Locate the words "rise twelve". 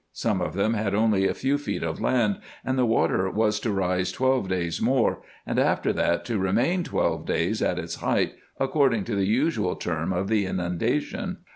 3.71-4.49